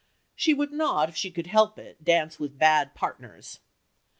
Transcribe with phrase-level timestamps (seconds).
[0.35, 3.59] She would not, if she could help it, dance with bad partners.